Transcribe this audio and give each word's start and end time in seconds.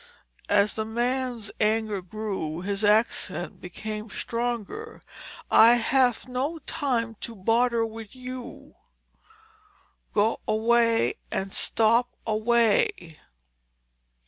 As 0.49 0.73
the 0.73 0.83
man's 0.83 1.51
anger 1.61 2.01
grew, 2.01 2.61
his 2.61 2.83
accent 2.83 3.61
became 3.61 4.09
stronger. 4.09 5.03
"I 5.51 5.75
haf 5.75 6.27
no 6.27 6.57
time 6.65 7.17
to 7.19 7.35
bodder 7.35 7.85
wid 7.85 8.15
you. 8.15 8.73
Go 10.11 10.39
away—and 10.47 11.53
stop 11.53 12.09
away!" 12.25 13.19